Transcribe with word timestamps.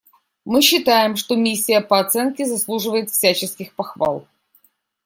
Мы 0.45 0.63
считаем, 0.63 1.15
что 1.15 1.35
миссия 1.35 1.79
по 1.79 1.99
оценке 1.99 2.47
заслуживает 2.47 3.11
всяческих 3.11 3.75
похвал. 3.75 4.27